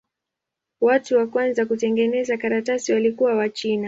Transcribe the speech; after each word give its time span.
Watu 0.81 1.15
wa 1.17 1.27
kwanza 1.27 1.65
kutengeneza 1.65 2.37
karatasi 2.37 2.93
walikuwa 2.93 3.35
Wachina. 3.35 3.79